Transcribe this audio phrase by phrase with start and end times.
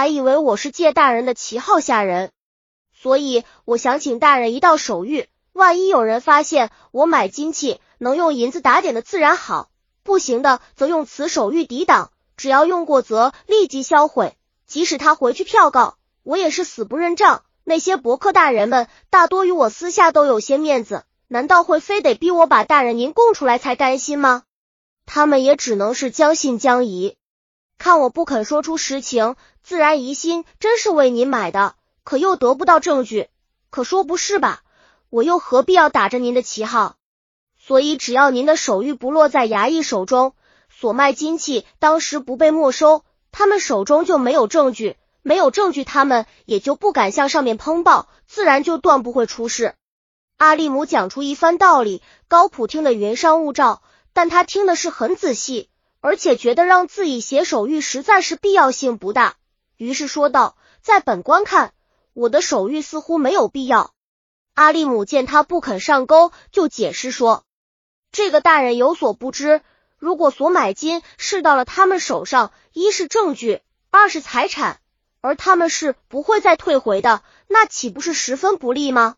[0.00, 2.30] 还以为我是借大人的旗号吓人，
[2.94, 9.68] 所以我想请大人一道手谕，万一有人发现我买金器能用银子打点的，自然好；
[10.02, 12.12] 不行的，则用此手谕抵挡。
[12.38, 14.38] 只要用过，则立即销毁。
[14.66, 17.42] 即使他回去票告，我也是死不认账。
[17.62, 24.44] 那些博客大人们大多与我私下都有些面子，难道会非得逼我把大人您供出来才甘心吗？
[25.04, 27.18] 他们也只能是将信将疑。
[27.82, 31.74] 看我不肯说出实情，自然疑心真是为您买的，
[32.04, 33.28] 可又得不到证据。
[33.70, 34.62] 可说不是吧？
[35.10, 36.96] 我又何必要打着您的旗号？
[37.58, 40.34] 所以只要您的手谕不落在衙役手中。
[40.72, 49.74] 所卖金器当时不被没收，他们手中就没有证据，没有证据，他们也就不敢向上面通报，自然就断不会出事。
[50.38, 53.82] 阿利姆讲出一番道理，高普听得云山雾罩，
[54.14, 55.68] 但他听的是很仔细，
[56.00, 59.36] 而且觉得让自己写手谕实在是必要性不大，
[59.80, 61.72] 于是说道：“在本官看，
[62.12, 63.94] 我的手谕似乎没有必要。”
[64.52, 67.44] 阿利姆见他不肯上钩，就解释说
[68.12, 69.62] ：“这个大人有所不知。”
[69.96, 74.80] 如果所买金是到了他们手上，一是证据，二是财产，
[75.22, 79.16] 而他们是不会再退回的，那岂不是十分不利吗？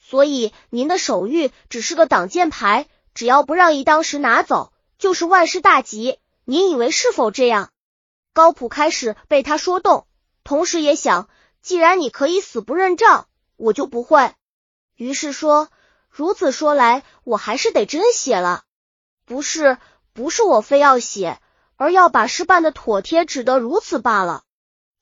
[0.00, 6.18] 所以您的手谕只是个挡箭牌，只要不让一当时拿走，就是万事大吉。
[6.44, 7.70] 您以为是否这样？
[8.32, 10.06] 高普开始被他说动，
[10.44, 11.28] 同时也想，
[11.60, 14.34] 既然你可以死不认账，我就不会。
[14.96, 15.68] 于是说，
[16.08, 18.64] 如此说来，我还是得真写了，
[19.24, 19.78] 不是。
[20.14, 21.40] 不是我非要写，
[21.76, 24.42] 而要把事办的妥帖，只得如此罢了。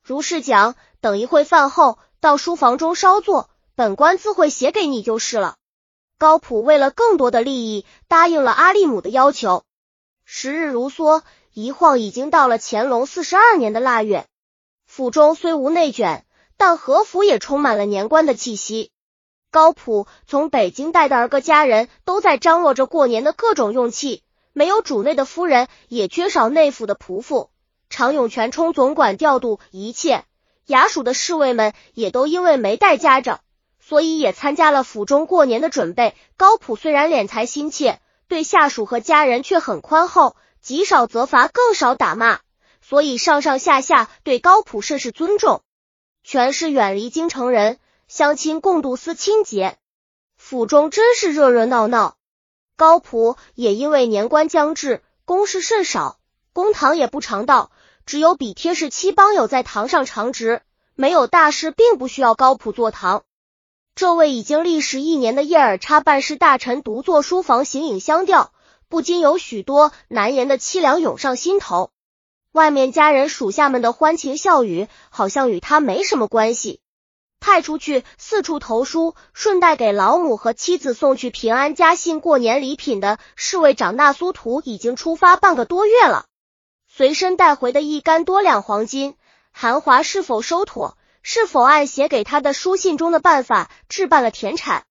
[0.01, 5.57] 如是讲，等一会饭后到书房中稍坐，本官自会写给你就是了。
[6.17, 9.65] 高普为了更多的利益，答应了阿利姆的要求。
[10.23, 14.25] 时日如梭，一晃已经到了乾隆四十二年的腊月。
[14.85, 16.25] 府中虽无内卷，
[16.57, 18.91] 但和府也充满了年关的气息。
[19.51, 24.23] 高普从北京带的儿个家人都在张罗着过年的各种用器。
[24.53, 27.49] 没有主内的夫人，也缺少内府的仆妇。
[27.89, 30.25] 常永全充总管调度一切，
[30.67, 33.41] 衙署的侍卫们也都因为没带家长，
[33.79, 36.15] 所以也参加了府中过年的准备。
[36.37, 42.39] 高普虽然敛财心切，对下属和家人却很宽厚，极少责罚，更少打骂，
[42.81, 45.61] 所以上上下下对高普甚是尊重。
[46.23, 49.77] 全是远离京城人，相亲共度思亲节，
[50.37, 52.15] 府中真是热热闹闹。
[52.77, 56.19] 高普也因为年关将至，公事甚少，
[56.53, 57.71] 公堂也不常到，
[58.05, 60.61] 只有比贴士七帮友在堂上常值，
[60.95, 63.23] 没有大事，并不需要高普坐堂。
[63.95, 68.53] 这位已经历时一年的叶尔差办事大臣独坐书房，形影相吊，
[68.91, 71.89] 不禁有许多难言的凄凉涌上心头。
[72.51, 76.81] 外面家人属下们的欢情笑语，好像与他没什么关系。
[77.39, 86.25] 派出去四处投书，顺带给老母和妻子送去平安家信、过年礼品的侍卫长纳苏图已经出发半个多月了，
[86.87, 89.15] 随身带回的一干多两黄金，
[89.53, 90.97] 韩华是否收妥？
[91.23, 94.83] 是否按写给他的书信中的办法置办了田产？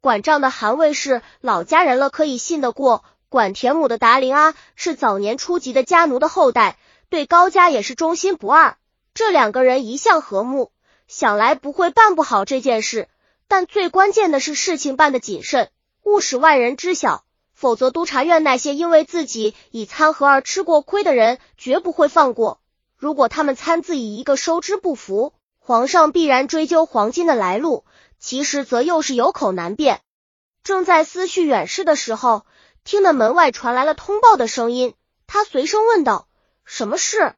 [0.00, 6.78] 管账的韩卫是老家人了，可以信得过；管田亩的达林阿是早年初级的家奴的后代，
[7.08, 8.76] 对高家也是忠心不二。
[9.14, 10.72] 这两个人一向和睦。
[11.08, 13.08] 想来不会办不好这件事，
[13.46, 15.70] 但最关键的是事情办得谨慎，
[16.02, 22.60] 勿使外人知晓，否则督察院那些因为自己以参合而吃过亏的人，绝不会放过。
[22.96, 27.84] 如果他们参自以一个收支不符，皇上必然追究黄金的来路，
[28.18, 30.00] 其实则又是有口难辩。
[30.64, 32.44] 正在思绪远视的时候，
[32.86, 34.94] 听得门外传来了通报的声音，
[35.26, 36.28] 他随声问道
[36.64, 37.34] ：“什么事？”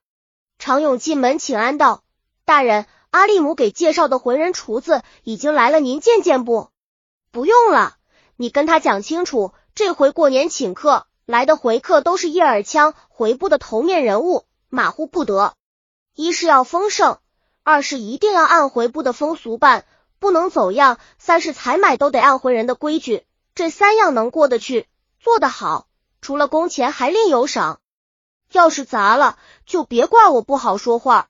[0.60, 2.04] 常勇进门请安道
[2.44, 6.68] ：“大人。”阿利姆给介绍的浑人厨子已经来了，您见见不？
[7.30, 7.96] 不用了，
[8.36, 15.54] 你跟他讲清楚，这回过年请客来的回客都是叶尔羌回部的头面人物，马虎不得。
[16.14, 17.16] 一是要丰盛，
[17.62, 19.86] 二是一定要按回部的风俗办，
[20.18, 20.98] 不能走样。
[21.16, 23.24] 三是采买都得按回人的规矩，
[23.54, 24.86] 这三样能过得去，
[25.20, 25.86] 做得好，
[26.20, 27.80] 除了工钱还另有赏。
[28.52, 31.28] 要是砸了，就别怪我不好说话。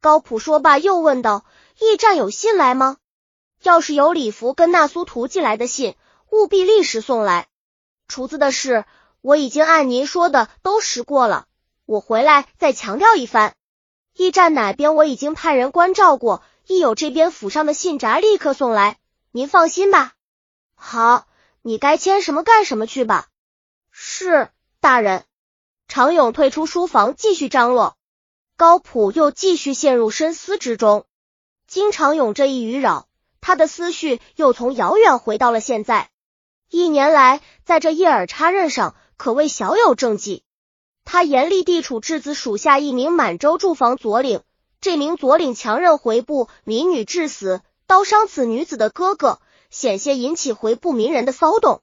[0.00, 1.44] 高普说罢，又问道
[1.80, 2.96] ：“驿站有信来吗？
[3.62, 5.94] 要是有礼服跟那苏图寄来的信，
[6.30, 7.48] 务必立时送来。
[8.08, 8.84] 厨子的事，
[9.20, 11.46] 我已经按您说的都识过了。
[11.86, 13.54] 我回来再强调一番。
[14.14, 18.98] 驿站哪边我已经派人关照过，一有这边府上的信札，立刻送来。
[19.30, 20.12] 您放心吧。
[20.74, 21.26] 好，
[21.62, 23.26] 你该签什么干什么去吧。
[23.90, 24.48] 是，
[24.80, 25.24] 大人。
[25.88, 27.96] 常勇退出书房，继续张罗。
[28.56, 31.06] 高普又继续陷入深思之中。
[31.66, 33.08] 经常有这一语扰，
[33.40, 36.10] 他的思绪又从遥远回到了现在。
[36.70, 40.44] 一年来，在这叶尔插任上可谓小有政绩。
[41.04, 44.42] 他严厉地处质子属下一名满洲驻防左领，
[44.80, 51.80] 这名左领强韧回部民女致死，刀伤此女子的哥哥，险些引起回部民人的骚动。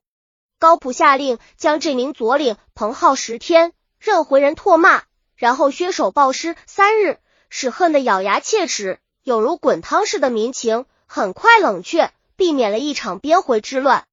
[0.59, 5.03] 高普下令将这名左领彭浩十天，任回人唾骂，
[5.35, 7.19] 然后削手暴尸三日，
[7.49, 14.05] 使恨得咬牙切齿，有如滚汤似的民情很快冷却，避免了一场边回之乱。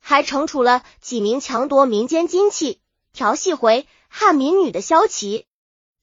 [0.00, 2.80] 还惩处了几名强夺民间金器、
[3.12, 5.46] 调戏回汉民女的骁骑。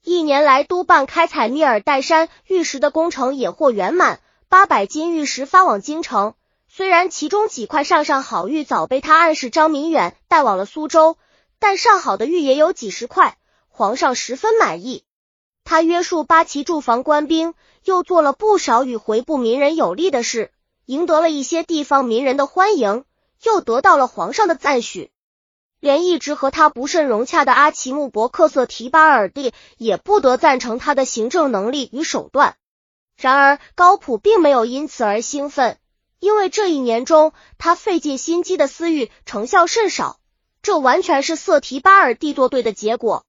[0.02, 6.36] 一年来督办开采密尔代山玉石的工程也获圆满，八百斤玉石发往京城。
[6.72, 11.18] 虽然其中几块上上好玉早被他暗示张明远带往了苏州，
[11.58, 13.38] 但上好的玉也有几十块，
[13.68, 15.04] 皇上十分满意。
[15.64, 20.52] 他约束八旗驻防官兵，又做了不少与回部民人有利的事，
[20.86, 23.04] 赢得了一些地方民人的欢迎。
[23.44, 25.12] 又得到了皇上的赞许，
[25.80, 32.58] 连一直和他不甚融洽的阿奇木伯克瑟提巴尔蒂也不得赞成他的行政能力与手段。
[33.16, 35.78] 然而高普并没有因此而兴奋，
[36.20, 40.20] 因为这一年中他费尽心机的私欲成效甚少，
[40.62, 43.26] 这完全是瑟提巴尔蒂作对的结果。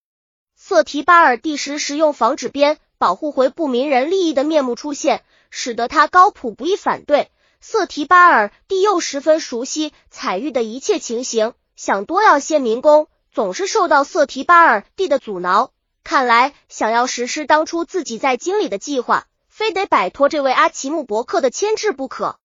[0.56, 7.30] 瑟提巴尔蒂时时用防止边保护回不民人利益的面目出现，使得他高普不易反对。
[7.60, 15.72] 瑟提巴尔蒂又十分熟悉采玉的一切情形，想多要些民工，总是受到瑟提巴尔蒂的阻挠。
[16.02, 22.38] 看来想要实施当初自己在京里的计划，非得摆脱这位阿奇木伯克的牵制不可。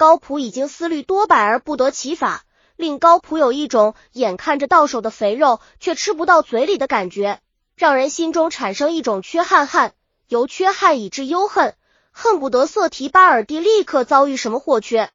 [0.00, 2.44] 高普已经思虑多百而不得其法，
[2.74, 7.40] 令高普有一种眼看着到手的肥肉却吃不到嘴里的感觉，
[7.76, 9.92] 让人心中产生一种缺憾憾，
[10.26, 11.74] 由缺憾以致忧恨。
[12.12, 15.10] 恨不得瑟提巴尔蒂立刻遭遇什么祸缺，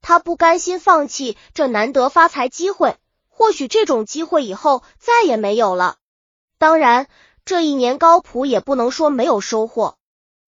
[0.00, 2.94] 他不甘心放弃这难得发财机会，
[3.26, 5.96] 或许这种机会以后再也没有了。
[6.56, 7.08] 当然，
[7.44, 9.96] 这一年高普也不能说没有收获。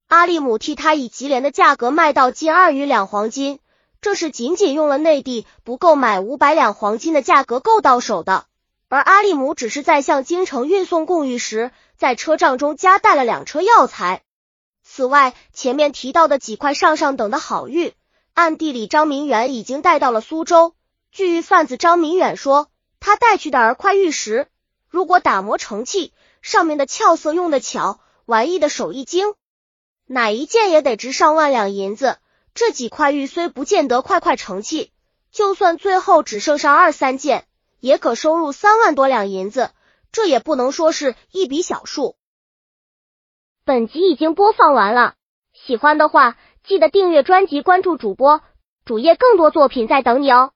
[0.07, 3.59] 阿利姆替他以吉连的价格卖到近二余两黄金，
[4.03, 8.47] 这是仅仅用了内地不够买五百两黄金的价格购到手的。
[8.89, 14.23] 而阿利姆只是在向京城运送贡玉时，在车帐中加带了两车药材。
[14.83, 17.95] 此外，前面提到的几块上上等的好玉，
[18.35, 20.75] 暗地里张明远已经带到了苏州。
[21.13, 22.69] 据玉贩子张明远说，
[22.99, 24.49] 他带去的儿块玉石，
[24.89, 26.13] 如果打磨成器，
[26.43, 29.35] 上面的俏色用的巧，玩意的手艺精，
[30.07, 32.19] 哪一件也得值上万两银子。
[32.55, 34.93] 这几块玉虽不见得块块成器，
[35.31, 37.47] 就算最后只剩上二三件，
[37.81, 39.71] 也可收入三万多两银子，
[40.11, 42.17] 这也不能说是一笔小数。
[43.65, 45.15] 本集已经播放完了，
[45.53, 48.43] 喜欢的话记得订阅专辑，关注主播
[48.85, 50.53] 主页，更多作品在等你哦。